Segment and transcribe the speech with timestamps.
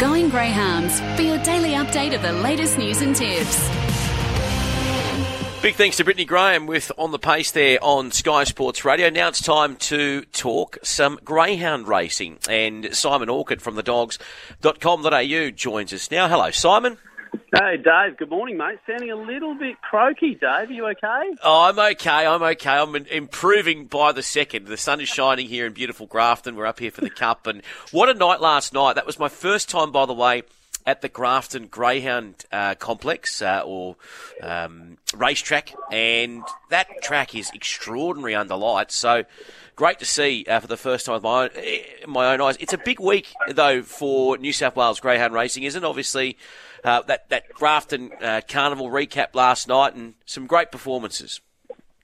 [0.00, 3.68] Going Greyhounds for your daily update of the latest news and tips.
[5.60, 9.10] Big thanks to Brittany Graham with On the Pace there on Sky Sports Radio.
[9.10, 12.38] Now it's time to talk some greyhound racing.
[12.48, 16.28] And Simon Orchard from the dogs.com.au joins us now.
[16.28, 16.96] Hello, Simon.
[17.52, 18.16] Hey, Dave.
[18.16, 18.78] Good morning, mate.
[18.86, 20.70] Sounding a little bit croaky, Dave.
[20.70, 21.34] Are you okay?
[21.42, 22.24] Oh, I'm okay.
[22.24, 22.70] I'm okay.
[22.70, 24.66] I'm improving by the second.
[24.66, 26.54] The sun is shining here in beautiful Grafton.
[26.54, 27.48] We're up here for the Cup.
[27.48, 28.94] And what a night last night.
[28.94, 30.44] That was my first time, by the way,
[30.86, 33.96] at the Grafton Greyhound uh, Complex uh, or
[34.40, 38.94] um, racetrack, and that track is extraordinary under lights.
[38.94, 39.24] So
[39.80, 42.54] great to see uh, for the first time with my own, eh, my own eyes.
[42.60, 45.86] It's a big week though for New South Wales Greyhound racing, isn't it?
[45.86, 46.36] Obviously,
[46.84, 51.40] uh, that that Grafton uh, Carnival recap last night and some great performances.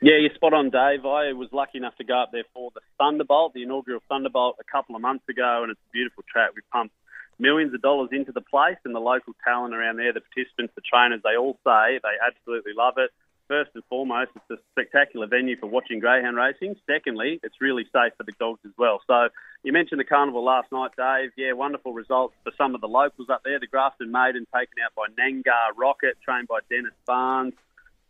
[0.01, 1.05] Yeah, you're spot on, Dave.
[1.05, 4.65] I was lucky enough to go up there for the Thunderbolt, the inaugural Thunderbolt, a
[4.65, 6.53] couple of months ago, and it's a beautiful track.
[6.57, 6.95] We pumped
[7.39, 10.81] millions of dollars into the place, and the local talent around there, the participants, the
[10.81, 13.11] trainers, they all say they absolutely love it.
[13.49, 16.75] First and foremost, it's a spectacular venue for watching greyhound racing.
[16.85, 19.01] Secondly, it's really safe for the dogs as well.
[19.07, 19.29] So
[19.63, 21.31] you mentioned the carnival last night, Dave.
[21.37, 23.61] Yeah, wonderful results for some of the locals up there.
[23.61, 27.55] The Grafton Maiden taken out by Nangar Rocket, trained by Dennis Barnes.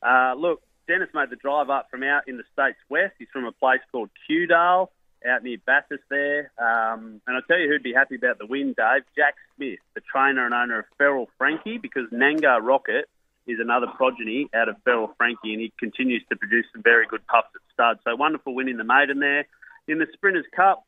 [0.03, 3.14] Uh, look, Dennis made the drive up from out in the states west.
[3.19, 4.89] He's from a place called Kewdale
[5.29, 6.51] out near Bathurst there.
[6.59, 9.03] Um, and I'll tell you who'd be happy about the win, Dave.
[9.17, 13.09] Jack Smith, the trainer and owner of Feral Frankie, because Nangar Rocket
[13.47, 17.27] is another progeny out of Feral Frankie, and he continues to produce some very good
[17.27, 17.98] pups at stud.
[18.05, 19.47] So wonderful win in the maiden there.
[19.89, 20.84] In the Sprinters Cup,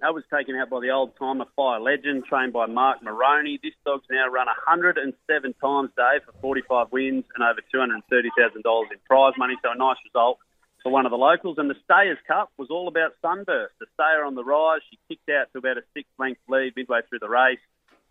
[0.00, 3.60] that was taken out by the old timer Fire Legend, trained by Mark Maroney.
[3.62, 9.32] This dog's now run 107 times, Dave, for 45 wins and over $230,000 in prize
[9.38, 9.54] money.
[9.62, 10.38] So a nice result
[10.82, 11.58] for one of the locals.
[11.58, 13.74] And the Stayers Cup was all about Sunburst.
[13.80, 14.80] The Stayer on the rise.
[14.90, 17.62] She kicked out to about a six length lead midway through the race.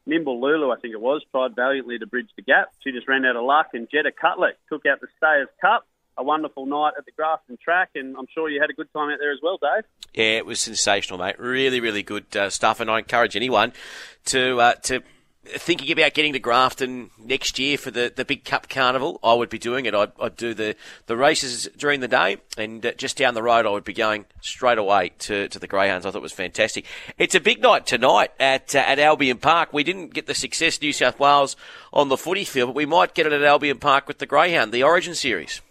[0.05, 2.69] Nimble Lulu, I think it was, tried valiantly to bridge the gap.
[2.83, 5.85] She just ran out of luck, and Jetta Cutlet took out the Stayers Cup.
[6.15, 9.09] A wonderful night at the Grafton track, and I'm sure you had a good time
[9.09, 9.83] out there as well, Dave.
[10.13, 11.39] Yeah, it was sensational, mate.
[11.39, 13.73] Really, really good uh, stuff, and I encourage anyone
[14.25, 15.01] to uh, to
[15.45, 19.49] thinking about getting to Grafton next year for the, the big Cup Carnival, I would
[19.49, 19.93] be doing it.
[19.93, 20.75] I'd, I'd do the,
[21.07, 24.25] the races during the day, and uh, just down the road, I would be going
[24.41, 26.05] straight away to, to the Greyhounds.
[26.05, 26.85] I thought it was fantastic.
[27.17, 29.73] It's a big night tonight at uh, at Albion Park.
[29.73, 31.55] We didn't get the success New South Wales
[31.91, 34.71] on the footy field, but we might get it at Albion Park with the Greyhound,
[34.71, 35.61] the Origin Series.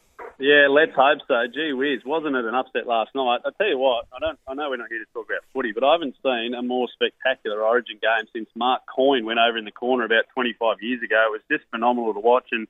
[0.43, 1.47] Yeah, let's hope so.
[1.55, 3.47] Gee whiz, wasn't it an upset last night?
[3.47, 4.35] I tell you what, I don't.
[4.51, 6.89] I know we're not here to talk about footy, but I haven't seen a more
[6.91, 11.31] spectacular Origin game since Mark Coyne went over in the corner about 25 years ago.
[11.31, 12.51] It was just phenomenal to watch.
[12.51, 12.67] And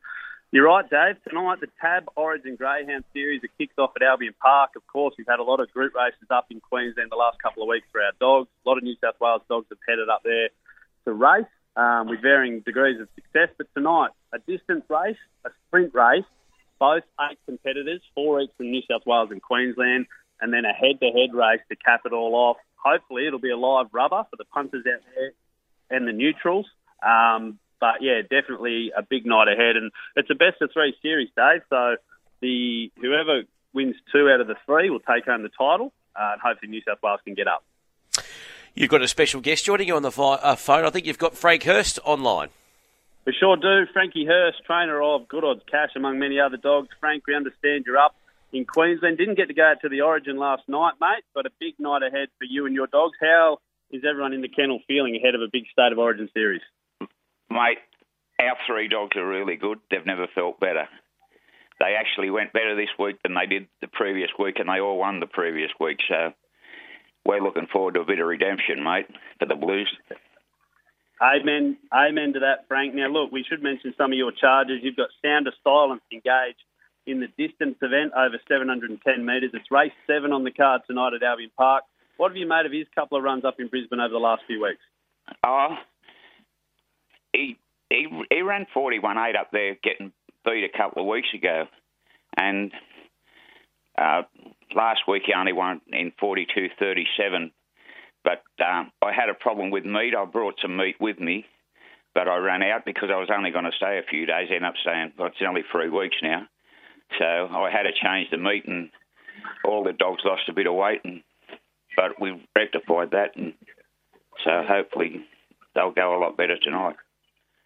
[0.52, 1.16] you're right, Dave.
[1.24, 4.76] Tonight, the Tab Origin Greyhound Series that kicks off at Albion Park.
[4.76, 7.62] Of course, we've had a lot of group races up in Queensland the last couple
[7.62, 8.50] of weeks for our dogs.
[8.66, 10.50] A lot of New South Wales dogs have headed up there
[11.06, 13.48] to race um, with varying degrees of success.
[13.56, 15.16] But tonight, a distance race,
[15.46, 16.28] a sprint race
[16.82, 20.06] both eight competitors, four each from New South Wales and Queensland,
[20.40, 22.56] and then a head-to-head race to cap it all off.
[22.74, 25.30] Hopefully, it'll be a live rubber for the punters out there
[25.96, 26.66] and the neutrals.
[27.00, 31.28] Um, but yeah, definitely a big night ahead, and it's a best of three series,
[31.36, 31.62] Dave.
[31.70, 31.94] So
[32.40, 33.42] the whoever
[33.72, 36.82] wins two out of the three will take home the title, uh, and hopefully New
[36.84, 37.62] South Wales can get up.
[38.74, 40.84] You've got a special guest joining you on the uh, phone.
[40.84, 42.48] I think you've got Frank Hurst online.
[43.24, 43.86] We sure do.
[43.92, 46.88] Frankie Hurst, trainer of Good Odds Cash, among many other dogs.
[46.98, 48.16] Frank, we understand you're up
[48.52, 49.16] in Queensland.
[49.16, 52.02] Didn't get to go out to the Origin last night, mate, but a big night
[52.02, 53.16] ahead for you and your dogs.
[53.20, 53.58] How
[53.92, 56.62] is everyone in the kennel feeling ahead of a big State of Origin series?
[57.48, 57.78] Mate,
[58.40, 59.78] our three dogs are really good.
[59.90, 60.88] They've never felt better.
[61.78, 64.98] They actually went better this week than they did the previous week, and they all
[64.98, 65.98] won the previous week.
[66.08, 66.32] So
[67.24, 69.06] we're looking forward to a bit of redemption, mate,
[69.38, 69.92] for the Blues.
[71.20, 72.94] Amen, amen to that, Frank.
[72.94, 74.80] Now, look, we should mention some of your charges.
[74.82, 76.62] You've got Sound of Silence engaged
[77.06, 79.50] in the distance event over 710 metres.
[79.54, 81.84] It's race seven on the card tonight at Albion Park.
[82.16, 84.42] What have you made of his couple of runs up in Brisbane over the last
[84.46, 84.80] few weeks?
[85.46, 85.76] Oh,
[87.32, 87.56] he
[87.90, 90.12] he, he ran 41.8 up there, getting
[90.44, 91.66] beat a couple of weeks ago,
[92.36, 92.72] and
[93.98, 94.22] uh,
[94.74, 97.50] last week he only won in 42.37
[98.24, 100.14] but um, I had a problem with meat.
[100.16, 101.44] I brought some meat with me,
[102.14, 104.48] but I ran out because I was only going to stay a few days.
[104.50, 106.46] I ended up staying, well, it's only three weeks now.
[107.18, 108.90] So I had to change the meat, and
[109.64, 111.22] all the dogs lost a bit of weight, and
[111.94, 113.52] but we've rectified that, and
[114.44, 115.26] so hopefully
[115.74, 116.96] they'll go a lot better tonight.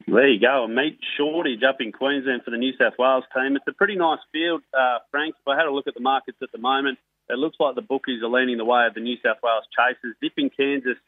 [0.09, 3.57] There you go, a meat shortage up in Queensland for the New South Wales team.
[3.57, 5.35] It's a pretty nice field, uh, Frank.
[5.41, 7.83] If I had a look at the markets at the moment, it looks like the
[7.83, 10.15] bookies are leaning the way of the New South Wales Chasers.
[10.23, 10.99] Dipping Kansas,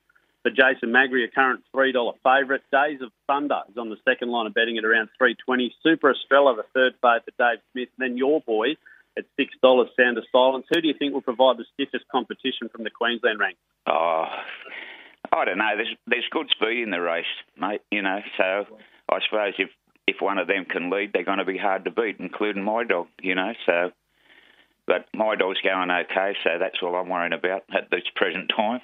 [0.49, 1.93] for Jason Magri, a current $3
[2.25, 2.62] favourite.
[2.73, 5.75] Days of Thunder is on the second line of betting at around 320.
[5.83, 7.89] Super Estrella, the third favourite Dave Smith.
[7.99, 8.77] And then your boy
[9.17, 10.67] at $6, Sound of Silence.
[10.71, 13.59] Who do you think will provide the stiffest competition from the Queensland ranks?
[13.87, 14.27] Oh,
[15.33, 15.73] I don't know.
[15.77, 17.27] There's there's good speed in the race,
[17.61, 17.83] mate.
[17.91, 18.65] You know, so
[19.11, 19.71] I suppose if
[20.06, 22.85] if one of them can lead, they're going to be hard to beat, including my
[22.85, 23.09] dog.
[23.21, 23.91] You know, so
[24.87, 28.81] but my dog's going okay, so that's all I'm worrying about at this present time.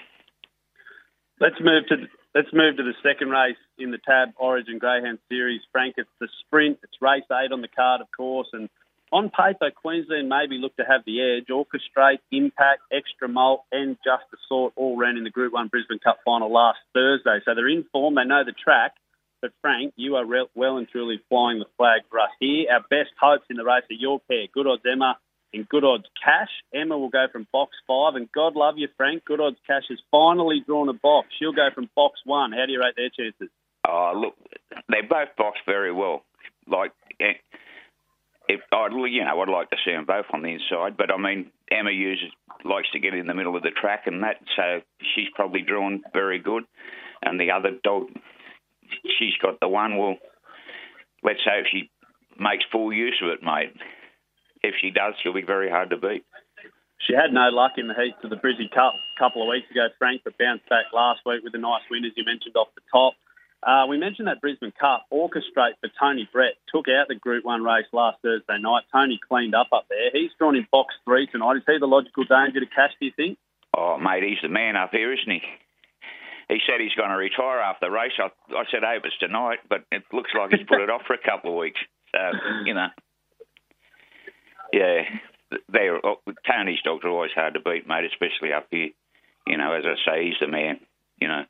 [1.45, 1.97] Let's move to
[2.35, 5.61] let's move to the second race in the Tab Origin Greyhound Series.
[5.73, 6.79] Frank, it's the sprint.
[6.83, 8.71] It's race eight on the card, of course, and
[9.13, 11.49] on paper, Queensland maybe look to have the edge.
[11.51, 15.99] Orchestrate, Impact, Extra Malt, and Just the Sort all ran in the Group 1 Brisbane
[15.99, 17.41] Cup final last Thursday.
[17.45, 18.95] So they're in form, they know the track.
[19.43, 20.25] But Frank, you are
[20.55, 22.69] well and truly flying the flag for us here.
[22.73, 25.19] Our best hopes in the race are your pair, Good Odds Emma
[25.55, 26.51] and Good Odds Cash.
[26.75, 29.25] Emma will go from box five, and God love you, Frank.
[29.25, 31.29] Good Odds Cash has finally drawn a box.
[31.39, 32.53] She'll go from box one.
[32.53, 33.49] How do you rate their chances?
[33.87, 34.35] Oh, look,
[34.89, 36.23] they both box very well.
[36.67, 37.35] Like eh,
[38.49, 41.17] if I'd, you know, I'd like to see them both on the inside, but I
[41.17, 42.31] mean, Emma uses
[42.65, 44.81] likes to get in the middle of the track and that, so
[45.15, 46.65] she's probably drawn very good.
[47.23, 48.09] And the other dog,
[49.19, 49.97] she's got the one.
[49.97, 50.17] Well,
[51.23, 51.91] let's hope she
[52.39, 53.75] makes full use of it, mate.
[54.65, 56.25] If she does, she'll be very hard to beat.
[57.07, 59.71] She had no luck in the heats of the Brizzy Cup a couple of weeks
[59.71, 62.73] ago, Frank, but bounced back last week with a nice win, as you mentioned, off
[62.75, 63.13] the top.
[63.61, 67.63] Uh, we mentioned that Brisbane Cup orchestrate for Tony Brett took out the Group One
[67.63, 68.85] race last Thursday night.
[68.93, 70.11] Tony cleaned up up there.
[70.13, 71.57] He's drawn in box three tonight.
[71.57, 72.93] Is he the logical danger to cash?
[73.01, 73.39] Do you think?
[73.77, 75.41] Oh, mate, he's the man up here, isn't he?
[76.49, 78.13] He said he's going to retire after the race.
[78.19, 81.15] I, I said, "Hope it's tonight," but it looks like he's put it off for
[81.15, 81.81] a couple of weeks.
[82.13, 82.21] So
[82.67, 82.89] you know,
[84.75, 85.03] yeah,
[85.69, 86.01] they're
[86.47, 88.91] Tony's dogs are always hard to beat, mate, especially up here.
[89.47, 90.81] You know, as I say, he's the man.
[91.21, 91.45] You know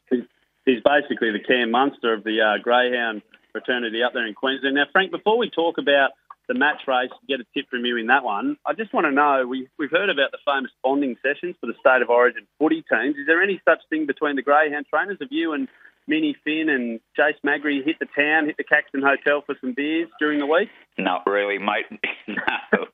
[0.65, 3.23] he's basically the Cam Munster of the uh, Greyhound
[3.53, 4.75] fraternity up there in Queensland.
[4.75, 6.11] Now, Frank, before we talk about
[6.49, 8.57] the match race, get a tip from you in that one.
[8.67, 11.75] I just want to know we, we've heard about the famous bonding sessions for the
[11.81, 13.17] state of origin footy teams.
[13.17, 15.19] Is there any such thing between the Greyhound trainers?
[15.21, 15.69] Have you and
[16.07, 20.09] Minnie Finn and Jace Magri hit the town, hit the Caxton Hotel for some beers
[20.19, 20.69] during the week?
[20.99, 21.87] Not really, mate.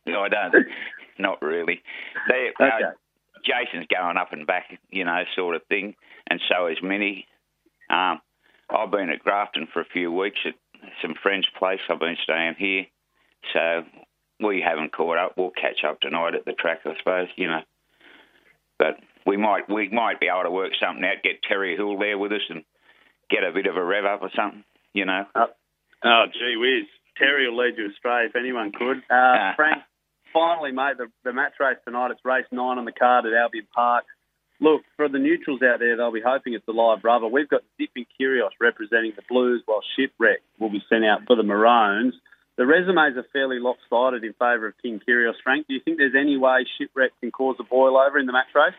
[0.07, 0.55] no, I don't.
[1.19, 1.83] Not really.
[2.29, 2.85] They, uh, okay.
[2.87, 2.91] uh,
[3.45, 5.95] Jason's going up and back, you know, sort of thing,
[6.29, 7.27] and so is Minnie.
[7.91, 8.21] Um,
[8.71, 10.55] I've been at Grafton for a few weeks at
[11.03, 11.81] some friends' place.
[11.89, 12.87] I've been staying here,
[13.53, 13.85] so
[14.39, 15.33] we haven't caught up.
[15.37, 17.29] We'll catch up tonight at the track, I suppose.
[17.37, 17.61] You know,
[18.79, 18.97] but
[19.27, 21.23] we might we might be able to work something out.
[21.23, 22.65] Get Terry Hill there with us and
[23.31, 24.65] get a bit of a rev up or something.
[24.93, 25.25] You know.
[25.35, 25.47] Oh,
[26.05, 28.99] oh gee whiz, Terry will lead you astray if anyone could.
[29.11, 29.83] Uh, Frank,
[30.33, 32.11] finally, mate, the, the match race tonight.
[32.11, 34.05] It's race nine on the card at Albion Park.
[34.61, 37.29] Look, for the neutrals out there, they'll be hoping it's the live rubber.
[37.29, 41.43] We've got Zipping Kyrgios representing the Blues, while Shipwreck will be sent out for the
[41.43, 42.15] Maroons.
[42.59, 45.41] The resumes are fairly lopsided in favour of King Kyrgios.
[45.43, 48.33] Frank, do you think there's any way Shipwreck can cause a boil over in the
[48.33, 48.77] match race?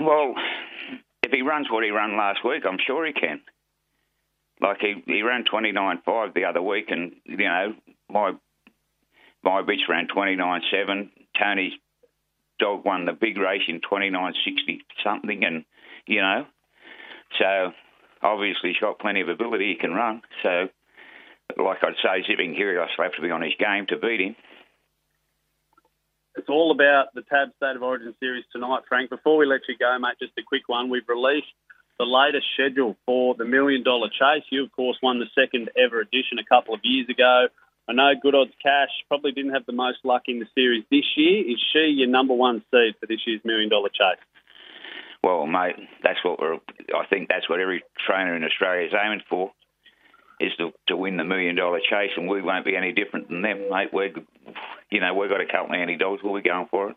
[0.00, 0.34] Well,
[1.34, 3.40] he runs what he ran last week, I'm sure he can.
[4.60, 7.74] Like he, he ran 29.5 the other week, and you know
[8.10, 8.32] my
[9.42, 11.10] my bitch ran 29.7.
[11.38, 11.72] Tony's
[12.58, 14.32] dog won the big race in 29.60
[15.02, 15.64] something, and
[16.06, 16.46] you know,
[17.38, 17.72] so
[18.22, 19.74] obviously he's got plenty of ability.
[19.74, 20.22] He can run.
[20.42, 20.68] So,
[21.62, 24.36] like I'd say, Zipping Kyrgios will have to be on his game to beat him.
[26.36, 29.08] It's all about the Tab State of Origin series tonight, Frank.
[29.08, 30.90] Before we let you go, mate, just a quick one.
[30.90, 31.46] We've released
[31.98, 34.42] the latest schedule for the Million Dollar Chase.
[34.50, 37.46] You, of course, won the second ever edition a couple of years ago.
[37.88, 41.04] I know Good Odds Cash probably didn't have the most luck in the series this
[41.16, 41.44] year.
[41.46, 44.18] Is she your number one seed for this year's Million Dollar Chase?
[45.22, 46.54] Well, mate, that's what we're.
[46.94, 49.52] I think that's what every trainer in Australia is aiming for,
[50.40, 53.42] is to, to win the million dollar chase, and we won't be any different than
[53.42, 53.90] them, mate.
[53.92, 54.12] We're,
[54.90, 56.22] you know, we've got a couple of anti dogs.
[56.22, 56.96] We'll be going for it.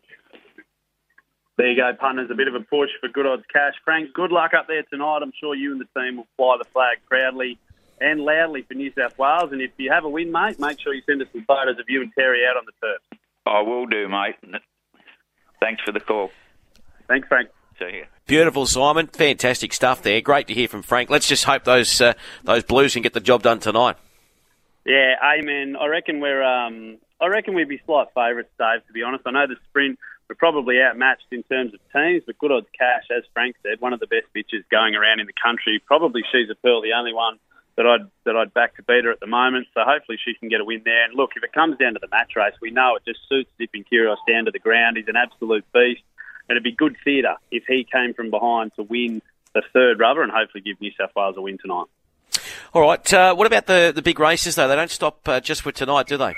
[1.57, 2.29] There you go, punters.
[2.31, 3.73] A bit of a push for Good Odds Cash.
[3.83, 5.19] Frank, good luck up there tonight.
[5.23, 7.57] I'm sure you and the team will fly the flag proudly
[7.99, 9.51] and loudly for New South Wales.
[9.51, 11.85] And if you have a win, mate, make sure you send us some photos of
[11.87, 13.19] you and Terry out on the turf.
[13.47, 14.35] I will do, mate.
[15.59, 16.29] Thanks for the call.
[17.07, 17.49] Thanks, Frank.
[17.79, 18.05] See you.
[18.27, 19.07] Beautiful, Simon.
[19.07, 20.19] Fantastic stuff there.
[20.19, 21.09] Great to hear from Frank.
[21.09, 23.95] Let's just hope those uh, those Blues can get the job done tonight.
[24.85, 25.77] Yeah, amen.
[25.79, 28.85] I reckon we're um, I reckon we'd be slight favourites, Dave.
[28.85, 29.97] To be honest, I know the sprint
[30.29, 33.93] we're probably outmatched in terms of teams, but good odds cash, as Frank said, one
[33.93, 35.81] of the best bitches going around in the country.
[35.85, 37.39] Probably she's a pearl, the only one
[37.77, 39.67] that I'd that I'd back to beat her at the moment.
[39.73, 41.05] So hopefully she can get a win there.
[41.05, 43.49] And look, if it comes down to the match race, we know it just suits
[43.57, 44.97] Zipping Kyrgios down to the ground.
[44.97, 46.01] He's an absolute beast.
[46.47, 49.21] And it'd be good theatre if he came from behind to win
[49.53, 51.87] the third rubber and hopefully give New South Wales a win tonight.
[52.73, 53.13] All right.
[53.13, 54.67] Uh, what about the, the big races, though?
[54.67, 56.35] They don't stop uh, just for tonight, do they?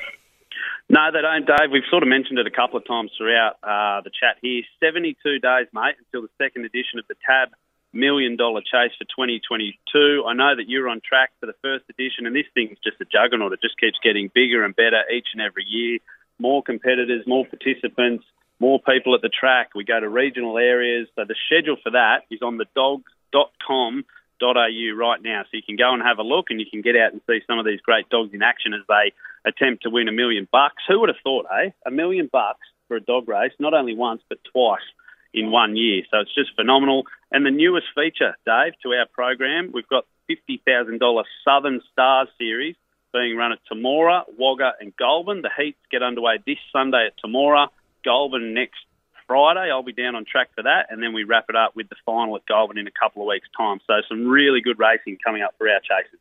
[0.89, 1.69] No, they don't, Dave.
[1.71, 4.63] We've sort of mentioned it a couple of times throughout uh, the chat here.
[4.79, 7.49] 72 days, mate, until the second edition of the TAB
[7.93, 10.25] Million Dollar Chase for 2022.
[10.27, 13.05] I know that you're on track for the first edition, and this thing's just a
[13.05, 13.53] juggernaut.
[13.53, 15.99] It just keeps getting bigger and better each and every year.
[16.39, 18.25] More competitors, more participants,
[18.59, 19.71] more people at the track.
[19.75, 21.07] We go to regional areas.
[21.15, 24.05] So the schedule for that is on the dogs.com
[24.41, 25.43] au right now.
[25.43, 27.39] So you can go and have a look and you can get out and see
[27.47, 29.13] some of these great dogs in action as they
[29.45, 30.83] attempt to win a million bucks.
[30.87, 31.71] Who would have thought, eh?
[31.85, 34.85] A million bucks for a dog race, not only once, but twice
[35.33, 36.03] in one year.
[36.11, 37.03] So it's just phenomenal.
[37.31, 42.75] And the newest feature, Dave, to our program, we've got $50,000 Southern Stars Series
[43.13, 45.41] being run at Temora, Wagga and Goulburn.
[45.41, 47.67] The heats get underway this Sunday at Temora,
[48.03, 48.79] Goulburn next
[49.27, 49.69] Friday.
[49.71, 51.95] I'll be down on track for that, and then we wrap it up with the
[52.05, 53.79] final at Goulburn in a couple of weeks' time.
[53.85, 56.19] So some really good racing coming up for our chasers.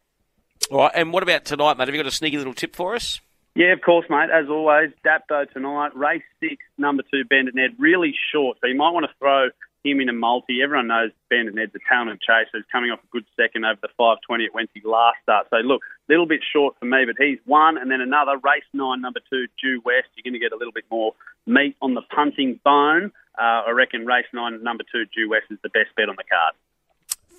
[0.70, 1.88] All right, and what about tonight, mate?
[1.88, 3.20] Have you got a sneaky little tip for us?
[3.54, 4.28] Yeah, of course, mate.
[4.30, 8.58] As always, Dapto tonight, race six, number two, Bend and Ned, really short.
[8.61, 9.49] So you might want to throw
[9.90, 10.62] him in a multi.
[10.62, 12.59] Everyone knows Ben and Ned's a talented chaser.
[12.59, 15.47] He's coming off a good second over the 520 at Wenty last start.
[15.50, 17.78] So look, a little bit short for me, but he's one.
[17.78, 20.09] And then another, race nine, number two, Due West.
[20.16, 21.12] You're going to get a little bit more
[21.47, 23.12] meat on the punting bone.
[23.38, 26.25] Uh, I reckon race nine, number two, Due West is the best bet on the
[26.25, 26.54] card.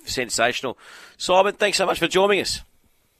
[0.04, 0.78] Sensational.
[1.16, 2.62] Simon, thanks so much for joining us.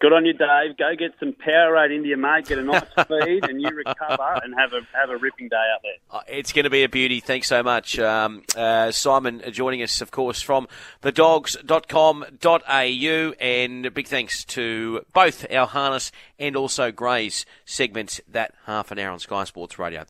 [0.00, 0.78] Good on you, Dave.
[0.78, 4.54] Go get some Powerade into your mate, get a nice feed, and you recover and
[4.58, 5.92] have a have a ripping day out there.
[6.10, 7.20] Uh, it's going to be a beauty.
[7.20, 10.68] Thanks so much, um, uh, Simon, joining us, of course, from
[11.02, 18.90] thedogs.com.au, and a big thanks to both our harness and also Gray's segments that half
[18.90, 19.98] an hour on Sky Sports Radio.